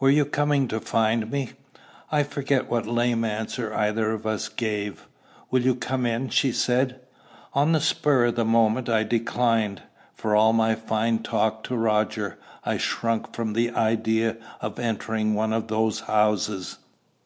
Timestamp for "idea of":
13.72-14.78